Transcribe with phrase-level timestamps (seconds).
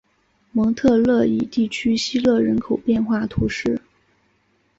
[0.51, 3.79] 蒙特勒伊地区希勒人口变化图示